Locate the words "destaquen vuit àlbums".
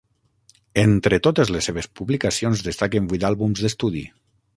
2.69-3.63